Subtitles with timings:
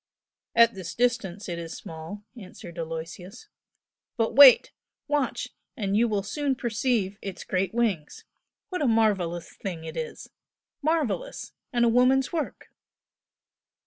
[0.55, 3.49] "At this distance it is small" answered Aloysius
[4.17, 4.71] "But wait!
[5.07, 8.25] Watch, and you will soon perceive Its great wings!
[8.69, 10.31] What a marvellous thing it is!
[10.81, 11.51] Marvellous!
[11.71, 12.71] and a woman's work!"